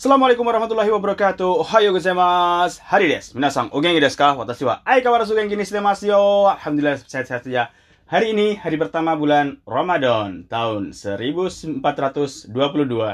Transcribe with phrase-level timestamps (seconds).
[0.00, 1.60] Assalamualaikum warahmatullahi wabarakatuh.
[1.60, 2.80] Ohayo gozaimasu.
[2.88, 3.36] Hari desu.
[3.36, 4.32] Minasan, o genki desu ka?
[4.32, 6.48] Watashi wa aikawarazu genki ni shitemasu yo.
[6.48, 7.68] Alhamdulillah sehat-sehat saja.
[8.08, 12.48] Hari ini hari pertama bulan Ramadan tahun 1422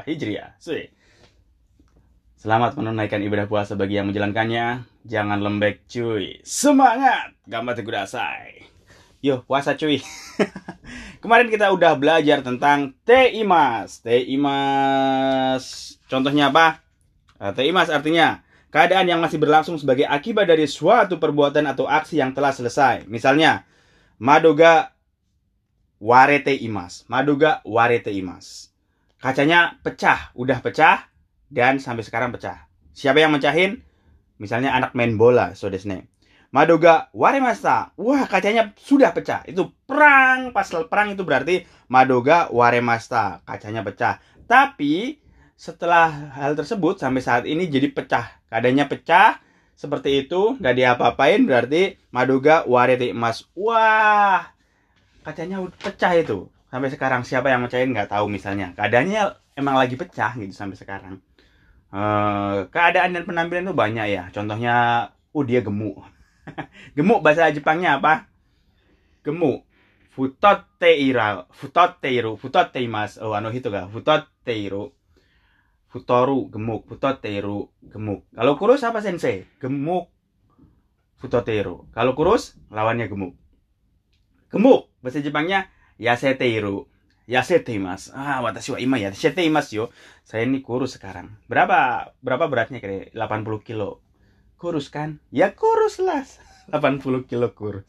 [0.07, 0.55] Hijriah.
[0.63, 0.87] Sui.
[2.39, 4.87] Selamat menunaikan ibadah puasa bagi yang menjalankannya.
[5.11, 6.39] Jangan lembek cuy.
[6.47, 7.35] Semangat.
[7.51, 8.63] Gambar kudasai.
[9.27, 9.99] Yo, puasa cuy.
[11.27, 13.99] Kemarin kita udah belajar tentang teimas.
[13.99, 15.99] Teimas.
[16.07, 16.87] Contohnya apa?
[17.43, 22.31] Uh, teimas artinya keadaan yang masih berlangsung sebagai akibat dari suatu perbuatan atau aksi yang
[22.31, 23.11] telah selesai.
[23.11, 23.67] Misalnya,
[24.23, 24.95] madoga
[25.99, 27.03] warete imas.
[27.11, 28.71] Madoga warete imas.
[29.19, 31.11] Kacanya pecah, udah pecah
[31.51, 32.71] dan sampai sekarang pecah.
[32.95, 33.83] Siapa yang mecahin?
[34.39, 36.07] Misalnya anak main bola, so desne.
[36.55, 37.97] Madoga waremasta.
[37.99, 39.43] Wah, kacanya sudah pecah.
[39.47, 40.55] Itu perang.
[40.55, 43.43] Pas perang itu berarti Madoga waremasta.
[43.43, 44.23] Kacanya pecah.
[44.47, 45.19] Tapi
[45.57, 48.45] setelah hal tersebut sampai saat ini jadi pecah.
[48.53, 49.41] Keadaannya pecah
[49.77, 53.45] seperti itu, nggak diapa-apain berarti Madoga warete emas.
[53.53, 54.49] Wah,
[55.27, 56.49] kacanya pecah itu.
[56.73, 58.73] Sampai sekarang siapa yang mecahin nggak tahu misalnya.
[58.77, 59.23] Keadaannya
[59.57, 61.21] emang lagi pecah gitu sampai sekarang.
[61.93, 64.25] Uh, keadaan dan penampilan itu banyak ya.
[64.33, 66.05] Contohnya, oh dia gemuk.
[66.97, 68.31] gemuk bahasa Jepangnya apa?
[69.27, 69.67] Gemuk.
[70.17, 73.21] Futotteiru, futotteiru, futotteimasu.
[73.21, 73.85] Oh, anu itu ga?
[73.85, 74.97] Futotteiru.
[75.93, 76.89] Futoru, gemuk.
[76.89, 78.25] Futotteiru, gemuk.
[78.33, 79.45] Kalau kurus apa sensei?
[79.61, 80.09] Gemuk.
[81.21, 81.85] Futotteiru.
[81.93, 83.37] Kalau kurus, lawannya gemuk.
[84.49, 84.89] Gemuk.
[85.05, 85.69] Bahasa Jepangnya
[86.01, 86.89] yaseteiru.
[87.27, 88.15] Yaseteimas.
[88.15, 89.85] Ah, watashi wa ima yaseteimasu yo.
[90.23, 91.37] Saya ini kurus sekarang.
[91.51, 94.06] Berapa berapa beratnya kira 80 kilo
[94.57, 95.21] kurus kan?
[95.31, 96.25] Ya kurus lah.
[96.73, 97.87] 80 kilo kurus.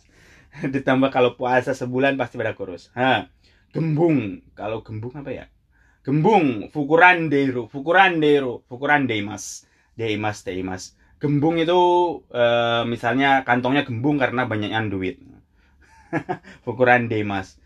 [0.74, 2.94] Ditambah kalau puasa sebulan pasti pada kurus.
[2.94, 3.32] Ha.
[3.74, 4.44] Gembung.
[4.54, 5.46] Kalau gembung apa ya?
[6.06, 6.72] Gembung.
[6.72, 7.68] Fukuran deru.
[7.68, 8.64] Fukuran deru.
[8.70, 9.68] Fukuran deimas.
[9.98, 10.94] Deimas, deimas.
[11.18, 11.80] Gembung itu
[12.30, 12.44] e,
[12.86, 15.18] misalnya kantongnya gembung karena banyaknya duit.
[16.66, 17.58] Fukuran deimas.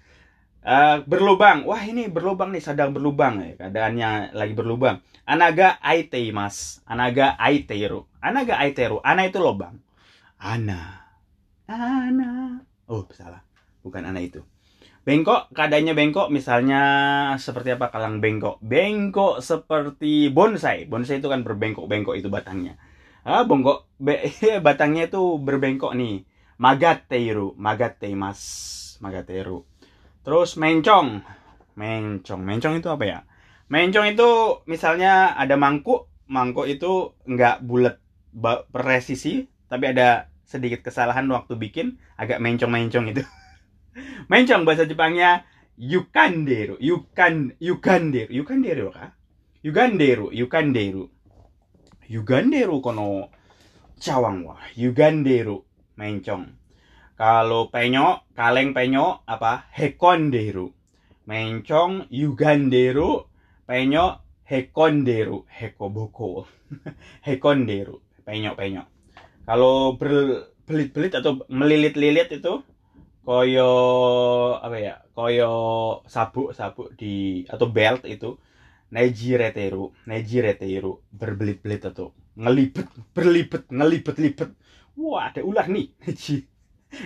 [0.61, 1.65] Uh, berlubang.
[1.65, 3.57] Wah, ini berlubang nih, sedang berlubang ya.
[3.57, 5.01] Keadaannya lagi berlubang.
[5.25, 6.85] Anaga aiteimas.
[6.85, 8.05] Anaga aiteiru.
[8.21, 9.01] Anaga aiteru.
[9.01, 9.81] Ana itu lubang.
[10.37, 11.01] Ana.
[11.65, 12.61] Ana.
[12.85, 13.41] Oh, salah.
[13.81, 14.45] Bukan ana itu.
[15.01, 16.81] Bengkok, keadaannya bengkok misalnya
[17.41, 18.61] seperti apa kalang bengkok?
[18.61, 20.85] Bengkok seperti bonsai.
[20.85, 22.77] Bonsai itu kan berbengkok-bengkok itu batangnya.
[23.25, 24.29] Ah, bongkok be,
[24.65, 26.21] batangnya itu berbengkok nih.
[26.61, 28.37] Magateiru, magateimas,
[29.01, 29.65] magateru.
[30.21, 31.25] Terus mencong.
[31.73, 32.41] Mencong.
[32.41, 33.19] Mencong itu apa ya?
[33.71, 34.29] Mencong itu
[34.69, 37.97] misalnya ada mangkuk, mangkuk itu nggak bulat
[38.69, 43.23] presisi, tapi ada sedikit kesalahan waktu bikin, agak mencong-mencong itu.
[44.31, 45.47] mencong bahasa Jepangnya
[45.79, 49.15] yukanderu, yukan yukanderu, yukanderu kah?
[49.63, 51.07] Yuganderu, yukanderu.
[52.11, 53.31] Yuganderu kono
[53.97, 55.63] cawang wah, yuganderu,
[55.95, 56.60] mencong.
[57.21, 59.69] Kalau penyok, kaleng penyok apa?
[59.77, 60.73] Hekonderu.
[61.29, 63.29] Mencong yuganderu,
[63.69, 66.49] penyok hekonderu, hekoboko.
[67.29, 68.87] hekonderu, penyok-penyok.
[69.45, 72.65] Kalau berbelit-belit atau melilit-lilit itu
[73.21, 73.69] koyo
[74.57, 74.95] apa ya?
[75.13, 75.53] Koyo
[76.09, 78.41] sabuk-sabuk di atau belt itu
[78.89, 84.57] nejireteru, nejireteru, berbelit-belit atau ngelibet, berlibet, ngelibet-libet.
[84.97, 85.93] Wah, ada ular nih.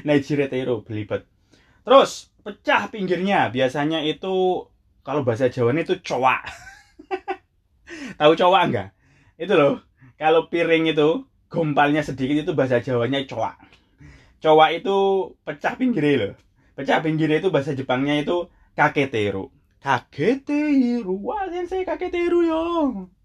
[0.07, 1.29] Nejiretero belibet.
[1.85, 4.66] Terus pecah pinggirnya biasanya itu
[5.06, 6.41] kalau bahasa Jawa itu cowak.
[8.19, 8.90] Tahu cowak enggak?
[9.38, 9.85] Itu loh.
[10.16, 13.59] Kalau piring itu gompalnya sedikit itu bahasa Jawanya cowak.
[14.40, 14.97] Cowak itu
[15.46, 16.34] pecah pinggirnya loh.
[16.75, 19.52] Pecah pinggirnya itu bahasa Jepangnya itu kaketeru.
[19.79, 21.16] Kaketeru.
[21.22, 22.63] Wah, sensei kaketeru yo.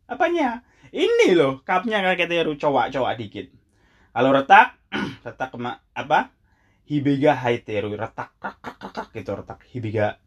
[0.07, 0.63] Apanya?
[0.91, 3.47] Ini loh, cupnya kaketeru cowak-cowak dikit.
[4.11, 4.75] Kalau retak,
[5.27, 5.55] retak
[5.95, 6.35] apa?
[6.91, 9.63] Hibiga Haiteru retak kak kak kak gitu retak.
[9.71, 10.19] Hibiga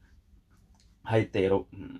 [1.03, 1.68] Haiteru.
[1.75, 2.00] Hmm.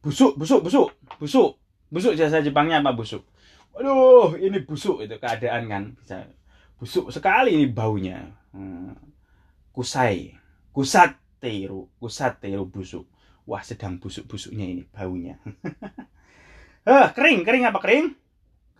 [0.00, 0.88] busuk busuk busuk.
[1.20, 1.60] Busuk.
[1.92, 2.96] Busuk jasa Jepangnya apa?
[2.96, 3.28] Busuk.
[3.76, 5.82] Waduh ini busuk itu keadaan kan.
[6.00, 6.24] Bisa.
[6.80, 8.32] Busuk sekali ini baunya.
[8.56, 8.96] Hmm.
[9.76, 10.32] kusai.
[10.72, 11.92] Kusateru.
[12.00, 13.04] Kusateru busuk.
[13.44, 15.36] Wah sedang busuk busuknya ini baunya.
[16.88, 18.16] Eh kering kering apa kering?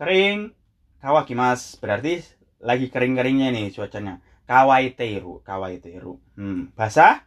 [0.01, 0.49] Kering.
[0.97, 2.25] Kawakimas berarti
[2.57, 4.17] lagi kering keringnya nih cuacanya
[4.49, 6.73] kawaiteru kawaiteru hmm.
[6.73, 7.21] basah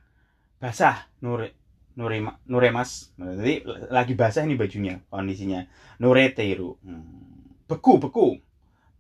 [0.58, 1.54] basah nure
[1.94, 5.68] nurema nuremas jadi lagi basah ini bajunya kondisinya.
[6.00, 7.68] Nureteru hmm.
[7.68, 8.40] beku beku.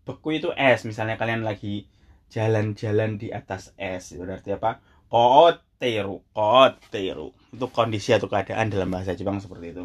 [0.02, 1.86] Beku itu es misalnya kalian lagi
[2.32, 4.82] jalan-jalan di atas es berarti apa?
[5.12, 9.84] Kooteru kooteru itu kondisi atau keadaan dalam bahasa Jepang seperti itu.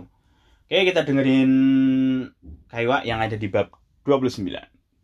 [0.67, 1.51] Oke, kita dengerin
[2.67, 3.71] Kaiwa yang ada di bab
[4.03, 4.51] 29.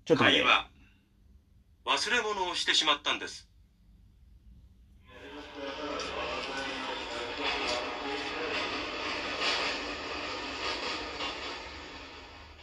[0.03, 0.27] Coba
[1.85, 3.47] 忘れ物をしてしまったんです。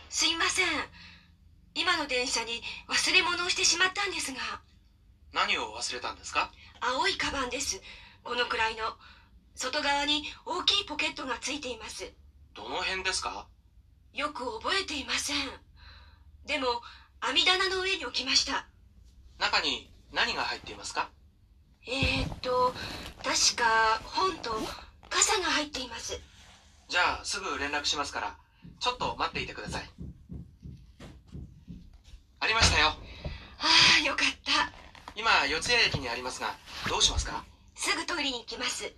[0.08, 0.67] すいません。
[1.75, 4.38] 今の電車に忘れ物をしてしまったんですが。
[5.32, 6.50] 何を忘れたんですか？
[6.81, 7.81] 青いカバンです。
[8.25, 8.82] このくらいの。
[9.55, 12.11] 外側に大きいポケットがついています。
[12.55, 13.46] どの辺ですか？
[14.14, 15.37] よく覚えていません。
[16.46, 16.66] でも
[17.20, 18.66] 網棚の上に置きました
[19.40, 21.08] 中に何が入っていますか？
[21.88, 22.75] えー、っと
[23.25, 24.50] 確か本と
[25.08, 26.20] 傘が入っています。
[26.88, 28.37] じゃあすぐ連絡しますから
[28.78, 29.88] ちょっと待っていてください。
[32.40, 32.88] ありましたよ。
[32.88, 32.94] あ
[34.02, 34.70] あよかった。
[35.16, 36.54] 今四谷駅にありますが
[36.88, 37.42] どうしますか？
[37.75, 38.92] すぐ取りに行きます。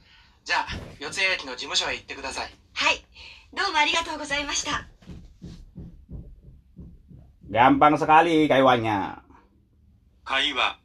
[0.44, 0.66] じゃあ
[0.98, 2.50] 四谷駅の事務所へ行ってください。
[2.74, 3.04] はい。
[3.54, 4.88] どうもありがとうございました。
[7.48, 8.48] Gampang sekali.
[10.31, 10.79] 会話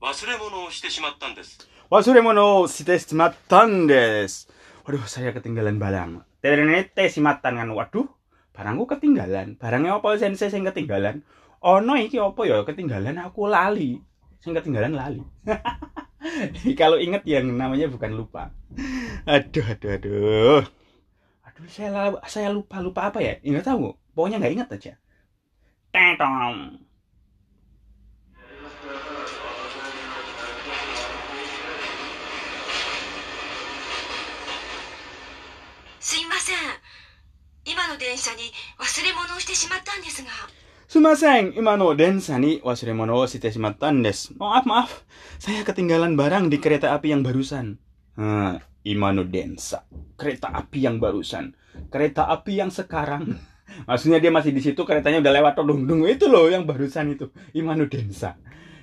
[0.00, 4.48] 忘れ物をしてしまったんです Wasuremono shiteshimatan desu.
[4.88, 6.24] Waduh, saya ketinggalan barang.
[6.40, 7.68] Ternyata simatan kan.
[7.68, 8.08] Waduh,
[8.56, 9.60] barangku ketinggalan.
[9.60, 11.20] Barangnya apa sensei sing ketinggalan?
[11.60, 14.00] Ono iki apa ya ketinggalan aku lali.
[14.40, 15.20] Sing ketinggalan lali.
[16.80, 18.56] Kalau inget yang namanya bukan lupa.
[19.28, 20.62] Aduh, aduh, aduh.
[21.44, 23.36] Aduh, saya la- saya lupa lupa apa ya?
[23.44, 23.92] Ingat tahu?
[24.16, 24.92] Pokoknya nggak ingat aja.
[25.92, 26.80] Tetong.
[38.16, 38.48] 今の電車に
[38.80, 40.30] 忘れ物をしてしまったんですが
[40.88, 44.36] Sumaseng, imano densa ni wasuremono shiteshimatan desu.
[44.36, 45.08] Maaf, maaf.
[45.40, 47.80] Saya ketinggalan barang di kereta api yang barusan.
[48.20, 49.88] Nah, imano densa.
[50.20, 51.56] Kereta api yang barusan.
[51.88, 53.40] Kereta api yang sekarang.
[53.88, 57.32] Maksudnya dia masih di situ, keretanya udah lewat dung dung itu loh yang barusan itu.
[57.56, 58.36] Imano densa.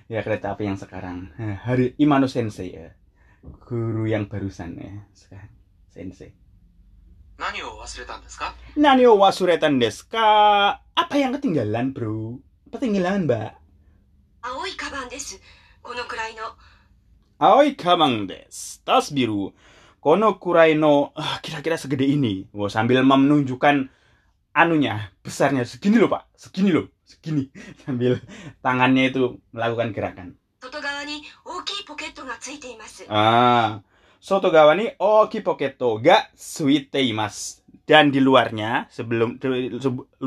[0.10, 1.30] Ya kereta api yang sekarang.
[1.38, 2.90] Nah, Hari Imano sensei ya.
[3.70, 5.06] Guru yang barusan ya.
[5.14, 5.54] Sekarang
[5.94, 6.43] sensei.
[7.38, 10.84] 何を忘れたんですか Nani o wasuretan desu ka?
[10.96, 12.40] Apa yang ketinggalan, bro?
[12.68, 13.56] Apa ketinggalan, mbak?
[14.42, 15.40] 青いカバンです
[15.82, 16.42] このくらいの
[17.40, 18.84] Aoi kamang des.
[18.84, 19.54] Tas biru.
[20.02, 22.48] Kono kurai no ah, kira-kira segede ini.
[22.52, 23.88] Wow, sambil menunjukkan
[24.52, 26.28] anunya, besarnya segini loh, Pak.
[26.36, 27.48] Segini loh, segini.
[27.88, 28.20] Sambil
[28.60, 30.36] tangannya itu melakukan gerakan.
[30.60, 33.80] 外側に大きいポケットがついています Ah.
[34.25, 39.37] soto gawa ni oki poketo ga suite mas dan di luarnya sebelum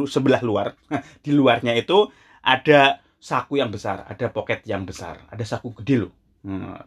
[0.05, 0.77] sebelah luar
[1.25, 2.05] di luarnya itu
[2.45, 6.13] ada saku yang besar ada poket yang besar ada saku gede loh.
[6.45, 6.77] Hmm,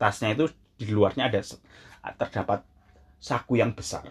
[0.00, 0.48] tasnya itu
[0.80, 1.44] di luarnya ada
[2.16, 2.64] terdapat
[3.20, 4.08] saku yang besar.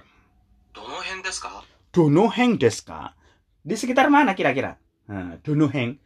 [1.90, 3.18] Dono heng deska
[3.66, 4.78] di sekitar mana kira-kira?
[5.10, 5.98] Nah, Dono heng,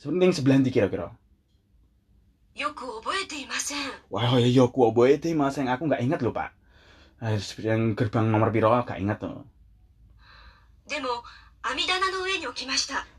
[0.00, 1.12] sebelah nanti kira-kira.
[4.10, 6.50] Wah, wow, ya ku yang aku nggak ingat loh pak.
[7.22, 9.46] Eh, yang gerbang nomor piro nggak ingat loh.
[10.90, 11.22] Demo,
[11.62, 12.34] amidana no ue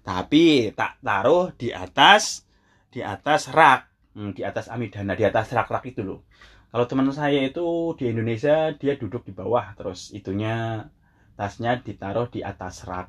[0.04, 2.44] Tapi tak taruh di atas,
[2.92, 3.88] di atas rak,
[4.20, 6.28] hmm, di atas amidana, di atas rak-rak itu loh.
[6.70, 10.86] Kalau teman saya itu di Indonesia dia duduk di bawah, terus itunya
[11.40, 13.08] tasnya ditaruh di atas rak,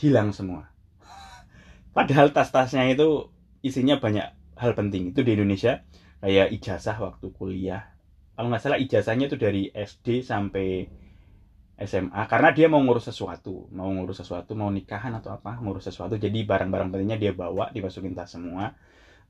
[0.00, 0.72] hilang semua.
[1.92, 3.28] Padahal tas-tasnya itu
[3.60, 5.12] isinya banyak hal penting.
[5.12, 5.80] Itu di Indonesia
[6.20, 7.82] kayak ijazah waktu kuliah.
[8.32, 10.88] Kalau nggak salah ijazahnya itu dari SD sampai
[11.82, 16.16] SMA karena dia mau ngurus sesuatu, mau ngurus sesuatu, mau nikahan atau apa, ngurus sesuatu.
[16.16, 18.76] Jadi barang-barang pentingnya dia bawa, dimasukin tas semua.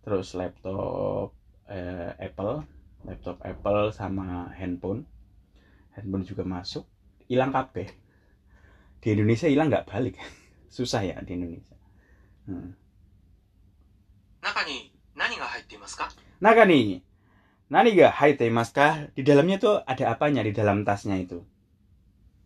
[0.03, 1.35] Terus laptop
[1.71, 2.67] eh, Apple,
[3.07, 5.07] laptop Apple sama handphone.
[5.95, 6.85] Handphone juga masuk.
[7.27, 7.89] Hilang kabeh.
[9.03, 10.17] Di Indonesia hilang nggak balik.
[10.77, 11.77] Susah ya di Indonesia.
[12.47, 12.83] Hmm.
[14.43, 14.91] 中に
[15.82, 16.10] 何が入っていますか
[16.40, 17.02] Naga nih.
[17.70, 19.10] Nani ga haite mas kah?
[19.16, 21.44] Di dalamnya tuh ada apanya di dalam tasnya itu?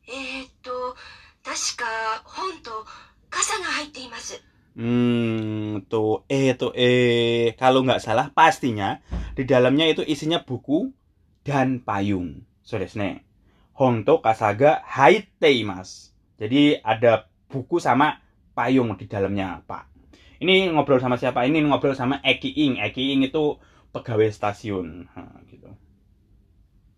[0.08, 0.96] えー、っと
[1.44, 1.86] 確か
[2.25, 2.86] 本と
[3.30, 4.41] 傘が入っています
[4.77, 9.03] Hmm, tuh eh tuh eh kalau nggak salah pastinya
[9.36, 10.96] di dalamnya itu isinya buku
[11.44, 12.48] dan payung.
[12.63, 13.27] So desne.
[13.75, 16.15] Honto kasaga haiteimasu.
[16.39, 18.24] Jadi ada buku sama
[18.56, 19.95] payung di dalamnya, Pak.
[20.43, 21.49] ini ngobrol sama siapa?
[21.49, 22.73] Ini ngobrol sama Eki Ing.
[22.81, 23.57] Eki Ing itu
[23.97, 25.09] pegawai stasiun.
[25.16, 25.73] Ha, gitu.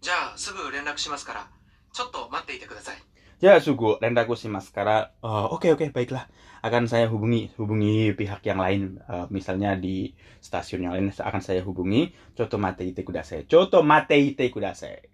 [0.03, 1.47] Ja sugu rendak shimasu kara.
[1.91, 2.99] Chotto matte ite kudasai.
[3.39, 5.15] Ja sugu rendaku shimasu kara.
[5.23, 6.27] Eh, oke oh, oke okay, okay, baiklah.
[6.59, 8.99] Akan saya hubungi hubungi pihak yang lain.
[9.07, 12.15] Uh, misalnya di stasiun yang lain akan saya hubungi.
[12.35, 13.47] Chotto matte ite kudasai.
[13.47, 15.07] Chotto matte ite kudasai.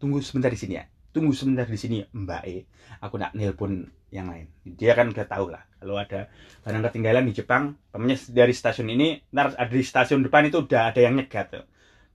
[0.00, 0.84] Tunggu sebentar di sini ya.
[1.12, 2.68] Tunggu sebentar di sini mbak e.
[3.00, 6.32] Aku nak nelpon yang lain dia kan udah tahu lah kalau ada
[6.64, 10.90] barang ketinggalan di Jepang temennya dari stasiun ini ntar ada di stasiun depan itu udah
[10.90, 11.52] ada yang nyegat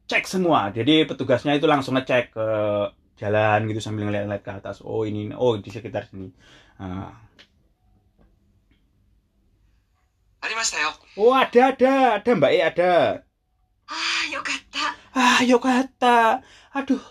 [0.10, 2.48] cek semua jadi petugasnya itu langsung ngecek ke
[3.22, 6.34] jalan gitu sambil ngeliat-ngeliat ke atas oh ini oh di sekitar sini
[6.82, 7.14] ah.
[10.42, 10.90] Ada mas Tayo?
[11.22, 12.94] Oh ada ada ada Mbak E ada.
[13.86, 14.86] Ah yokata.
[15.14, 16.42] Ah yokata.
[16.74, 17.06] Aduh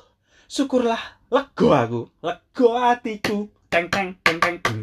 [0.51, 0.99] syukurlah
[1.31, 4.58] lego aku lego hatiku Teng teng teng teng.
[4.62, 4.80] teng.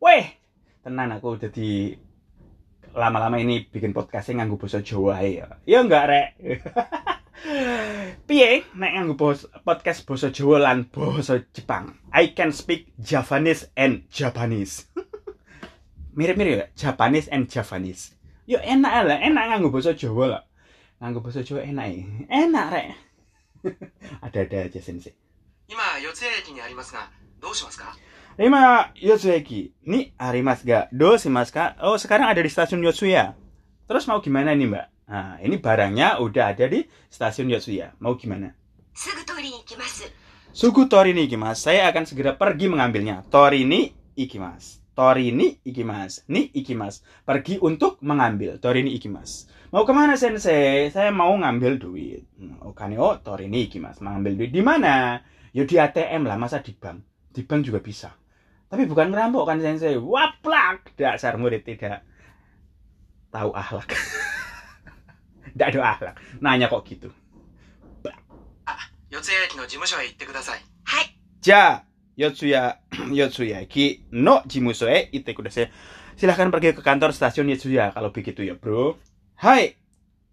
[0.00, 0.36] Weh,
[0.84, 1.96] tenan aku jadi
[2.94, 5.58] lama-lama ini bikin podcastnya nganggo basa Jawa ya.
[5.66, 6.28] Ya enggak rek.
[8.28, 11.98] Piye nek nganggo bos- podcast basa Jawa lan basa Jepang?
[12.12, 14.86] I can speak Japanese and Japanese.
[16.14, 18.14] Mirip-mirip ya, Japanese and Japanese.
[18.46, 20.42] Yo enak lah, enak nganggo basa Jawa lah
[21.02, 22.02] nganggo basa Jawa enak ya.
[22.44, 22.88] Enak rek.
[24.24, 25.12] Ada-ada aja sensei.
[25.66, 27.08] 今四ツ谷駅にありますが
[27.40, 27.96] どうしますか
[28.39, 28.55] 今、
[28.95, 31.75] Yotsueki ini hari Mas gak do mas ka.
[31.83, 33.35] Oh, sekarang ada di stasiun Yotsuya.
[33.83, 34.87] Terus mau gimana nih, Mbak?
[35.11, 37.99] Nah, ini barangnya udah ada di stasiun Yotsuya.
[37.99, 38.55] Mau gimana?
[40.55, 43.27] Sugu tori ni gimas Saya akan segera pergi mengambilnya.
[43.27, 44.79] Tori ni ikimas.
[44.95, 46.23] Tori ni ikimas.
[46.31, 47.03] Ni ikimas.
[47.27, 48.55] Pergi untuk mengambil.
[48.63, 49.51] Tori ni ikimas.
[49.75, 50.87] Mau ke mana sensei?
[50.95, 52.23] Saya mau ngambil duit.
[52.39, 53.99] Hmm, Okane oh, tori ni ikimas.
[53.99, 55.19] Mengambil duit di mana?
[55.51, 57.03] Yo di ATM lah, masa di bank.
[57.35, 58.18] Di bank juga bisa
[58.69, 62.05] tapi bukan merampok kan sensei waplak dasar murid tidak
[63.33, 63.89] tahu ahlak
[65.53, 67.09] tidak ada ahlak nanya kok gitu
[68.69, 70.61] ah, Yotsuya no jimusho e itte kudasai.
[70.85, 71.05] Hai.
[71.41, 71.85] Ja,
[72.17, 72.77] Yotsuya
[73.17, 75.69] Yotsuyaki no jimuso e kudasai.
[76.19, 78.99] Silahkan pergi ke kantor stasiun Yotsuya kalau begitu ya, Bro.
[79.39, 79.75] Hai.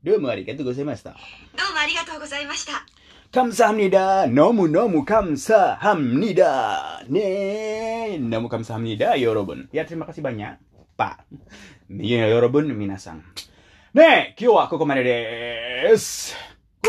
[0.03, 2.96] Domo arigatou gozaimashita
[3.37, 10.57] kamsahamnida nomu nomu kamsahamnida 네, nomu kamsahamnida yorobun Ya, terima kasih banyak,
[10.97, 11.29] Pak.
[11.93, 13.21] ya yorobun minasang.
[13.93, 16.33] 네, kiwa kokomane des.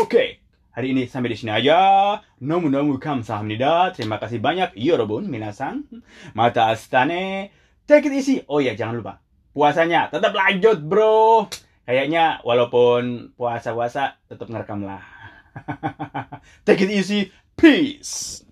[0.00, 0.28] okay.
[0.72, 2.16] hari ini sampai di sini aja.
[2.40, 3.92] Nomu nomu kamsahamnida.
[3.92, 5.84] Terima kasih banyak, yorobun, minasang.
[6.32, 7.52] Mata astane.
[7.84, 8.40] Take it easy.
[8.48, 9.20] Oh ya, jangan lupa.
[9.52, 11.44] Puasanya tetap lanjut, bro.
[11.84, 15.17] Kayaknya walaupun puasa-puasa tetap ngerekam lah.
[16.64, 17.32] Take it easy.
[17.56, 18.44] Peace.